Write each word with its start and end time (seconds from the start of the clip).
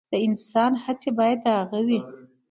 د 0.11 0.13
انسان 0.27 0.71
هڅې 0.83 1.09
باید 1.19 1.39
د 1.43 1.45
هغه 1.59 1.79
وي. 1.87 1.99